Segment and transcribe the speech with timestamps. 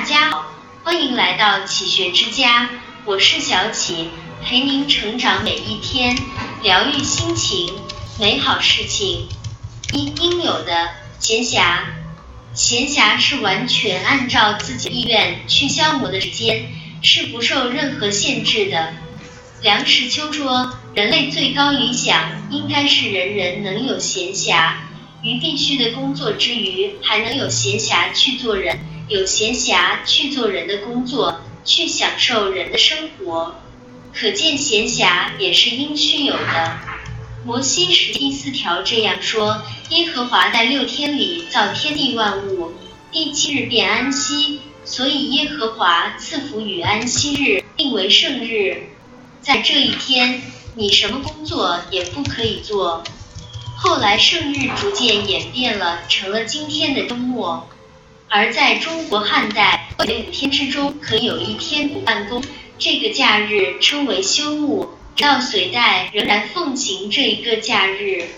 [0.00, 0.46] 大家好，
[0.82, 2.70] 欢迎来到启学之家，
[3.04, 4.08] 我是小启，
[4.42, 6.16] 陪您成长每一天，
[6.62, 7.70] 疗愈心情，
[8.18, 9.28] 美好事情。
[9.92, 11.80] 应应有的闲暇，
[12.54, 16.68] 闲暇是完全按照自己意愿去消磨的时间，
[17.02, 18.94] 是不受任何限制的。
[19.60, 24.76] 梁实秋说，人类最高理想应该是人人能有闲暇，
[25.22, 28.80] 于必须的工作之余，还能有闲暇去做人。
[29.10, 33.56] 有闲暇去做人的工作，去享受人的生活，
[34.14, 36.78] 可见闲暇也是应须有的。
[37.44, 42.70] 摩西十第四条这样说：耶和华在六天里造天地万物，
[43.10, 48.90] 第七日便安息，所以耶和华赐福与安息日，定为圣日。
[49.40, 50.40] 在这一天，
[50.76, 53.02] 你什么工作也不可以做。
[53.76, 57.66] 后来圣日逐渐演变了，成了今天的周末。
[58.32, 62.40] 而在中国汉代，每五天之中可有一天不办公，
[62.78, 64.90] 这个假日称为休沐。
[65.16, 68.28] 到隋代仍然奉行这一个假日，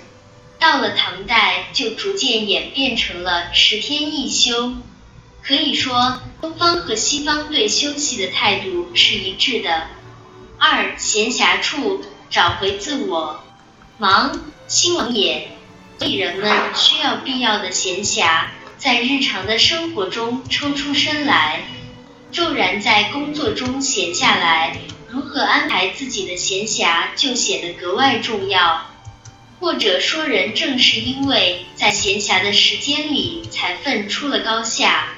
[0.59, 4.77] 到了唐代就逐渐演变成了十天一休。
[5.43, 9.89] 可以说，东方和西方对休息的态度是一致的。
[10.57, 13.45] 二闲暇处找回自我，
[13.99, 15.51] 忙兴亡也，
[15.99, 18.47] 所以人们需要必要的闲暇。
[18.83, 21.61] 在日常的生活中抽出身来，
[22.33, 24.77] 骤然在工作中闲下来，
[25.09, 28.89] 如何安排自己的闲暇就显得格外重要。
[29.61, 35.11] 或者说，人正是因为在闲暇的时间里才分出了高下。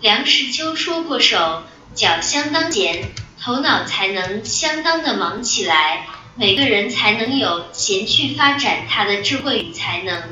[0.00, 1.64] 梁实秋说过：“手
[1.96, 3.02] 脚相当闲，
[3.42, 10.22] 头脑才能相当的忙起来，每个人才能有闲去发展他的智慧与才能。”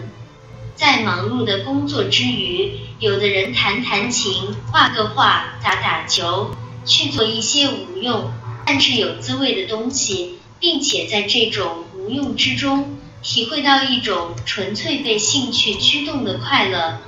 [0.76, 8.30] 在忙碌的工作之余，有的人弹弹琴、画个画、打打球，去做一些无用
[8.66, 16.98] 但是有滋味的东西，并且在这种无用之中，体会到一种纯粹被兴趣驱动的快乐。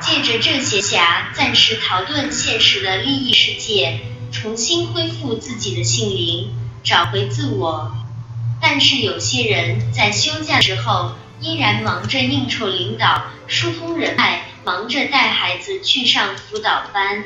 [0.00, 3.98] 借着这些暇，暂时逃遁现实的利益世界，
[4.30, 6.50] 重新恢复自己的性灵，
[6.84, 7.90] 找回自我。
[8.62, 11.16] 但是有些人在休假之后。
[11.40, 17.24] 依然忙着应酬领导、疏通人脉，忙着带孩子去上辅导班。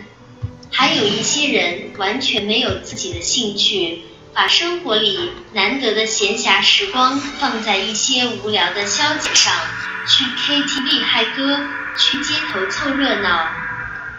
[0.70, 9.52] 还有一些人完全没有自己的兴趣，把生活里难得的闲暇时光放在一些无聊的消遣上，
[10.06, 11.60] 去 KTV 嗨歌，
[11.96, 13.48] 去街头凑热闹。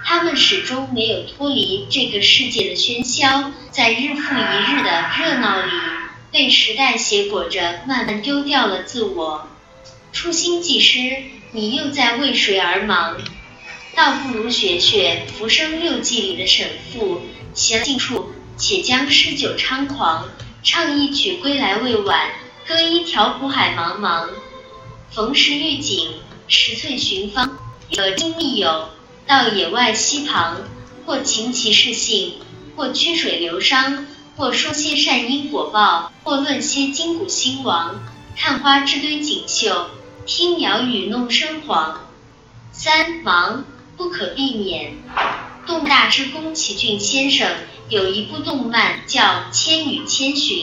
[0.03, 5.71] 他们始终没有脱离这个世界的喧嚣，在日复一日的热闹里，
[6.31, 9.49] 被时代挟裹着，慢慢丢掉了自我。
[10.15, 13.17] 初心既失，你又在为谁而忙？
[13.93, 17.21] 倒不如学学《浮生六记》里的沈复，
[17.53, 20.29] 闲静处，且将诗酒猖狂，
[20.63, 22.29] 唱一曲归来未晚，
[22.65, 24.29] 歌一条苦海茫茫。
[25.11, 26.13] 逢时遇景，
[26.47, 27.57] 拾翠寻芳，
[27.91, 28.87] 得经密友，
[29.27, 30.61] 到野外溪旁，
[31.05, 32.35] 或琴棋诗兴，
[32.77, 34.05] 或曲水流觞，
[34.37, 38.01] 或说些善因果报，或论些今古兴亡，
[38.37, 39.89] 看花枝堆锦绣。
[40.25, 42.01] 听鸟语弄声簧。
[42.71, 43.63] 三忙
[43.95, 44.97] 不可避免。
[45.67, 47.49] 动大之宫崎骏先生
[47.89, 49.21] 有一部动漫叫
[49.51, 50.57] 《千与千寻》，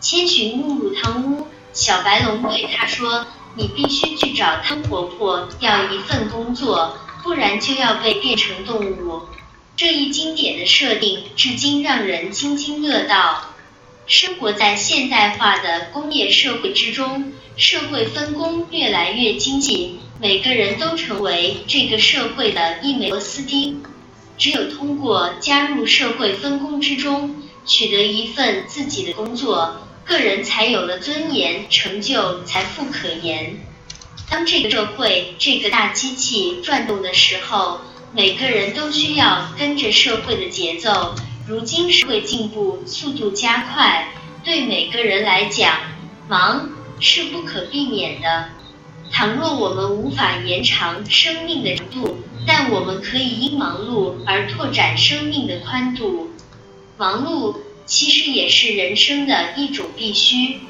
[0.00, 9.22] 千寻误入汤屋，小白龙对他说：“你必须去找汤婆婆要一份工作，不然就要被变成动物。”
[9.76, 13.51] 这一经典的设定至今让人津津乐道。
[14.06, 17.32] 生活在现代化的工业社会之中。
[17.54, 23.82] 社会分工越来越精细，每个人都成为这个社会的一枚螺丝钉。
[24.38, 33.60] 只有通过加入社会分工之中，取得一份自己的工作，个人才有了尊严、成就、财富可言。
[34.30, 37.82] 当这个社会这个大机器转动的时候，
[38.14, 41.14] 每个人都需要跟着社会的节奏。
[41.48, 44.08] 如今社会进步速度加快，
[44.44, 45.74] 对每个人来讲，
[46.28, 46.68] 忙。
[47.04, 48.50] 是不可避免的。
[49.10, 56.30] 倘若我们无法延长生命的长度，但我们可以因忙碌而拓展生命的宽度。
[56.96, 57.56] 忙碌
[57.86, 60.60] 其实也是人生的一种必须。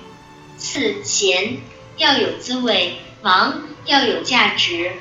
[0.56, 1.58] 四闲
[1.98, 4.92] 要有滋味，忙要有价值。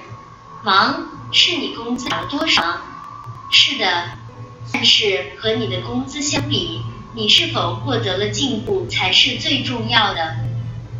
[0.65, 2.81] 忙是你工资涨多少？
[3.51, 4.09] 是的，
[4.73, 6.81] 但是和你的工资相比，
[7.15, 10.35] 你是否获得了进步才是最重要的。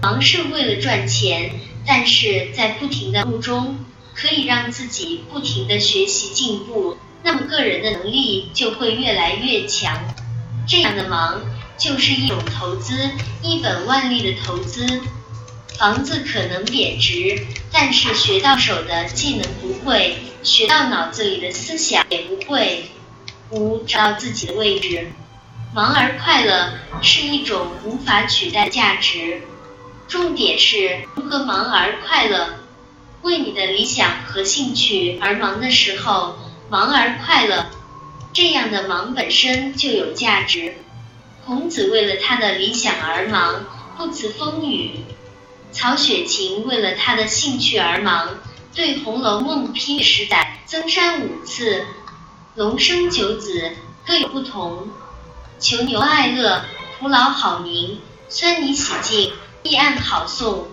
[0.01, 1.51] 忙是为了赚钱，
[1.85, 3.77] 但是在不停的路中，
[4.13, 9.99] 可以让自己不停的学习进步，那么个人的能力就会越来越强。
[10.67, 11.41] 这样的忙
[11.77, 13.11] 就是一种投资，
[13.41, 15.01] 一本万利的投资。
[15.79, 22.91] 房子可能贬值，但是学到手的技能不会，学到脑子里的思想也不会。
[23.51, 25.11] 五，找到自己的位置。
[25.73, 29.41] 忙而快乐是一种无法取代的价值。
[30.07, 32.55] 重点是如何忙而快乐。
[33.21, 36.35] 为你的理想和兴趣而忙的时候，
[36.69, 37.67] 忙而快乐，
[38.33, 40.75] 这样的忙本身就有价值。
[41.45, 43.63] 孔子为了他的理想而忙，
[43.97, 45.01] 不辞风雨。
[45.71, 48.39] 曹雪芹为了他的兴趣而忙，
[48.75, 51.85] 对《红楼梦》批十载，增删五次，
[52.55, 53.71] 龙生九子，
[54.05, 54.89] 各有不同。
[55.57, 56.65] 求牛爱乐，
[56.99, 59.31] 徒劳好名，酸泥洗净，
[59.63, 60.67] 立案好送。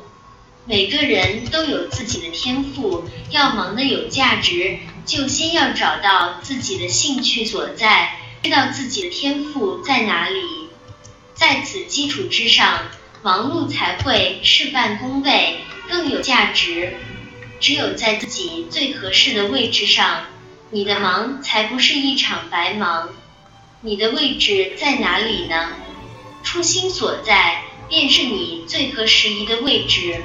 [0.65, 10.71] 每个人都有自己的天赋，要忙得有价值，就先要找到自己的兴趣所在，知道自己的天赋在哪里，
[11.35, 12.89] 在此基础之上。
[13.23, 16.95] 忙碌才会事半功倍，更有价值。
[17.61, 20.25] 只有在自己最合适的位置上，
[20.71, 23.09] 你的忙才不是一场白忙。
[23.81, 25.71] 你的位置在哪里呢？
[26.43, 30.23] 初心所在，便是你最合时宜的位置。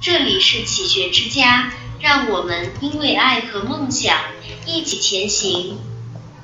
[0.00, 4.18] 这里是启学之家，让我们因为爱和梦想
[4.66, 5.78] 一起前行。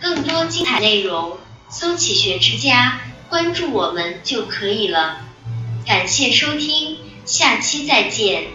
[0.00, 1.38] 更多精彩内容，
[1.68, 5.22] 搜“启学之家”，关注我们就可以了。
[5.86, 8.48] 感谢收听，下期再见。